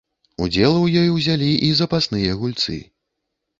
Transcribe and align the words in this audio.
Удзел 0.45 0.73
у 0.83 0.87
ёй 1.01 1.11
узялі 1.17 1.51
і 1.69 1.71
запасныя 1.83 2.35
гульцы. 2.43 2.83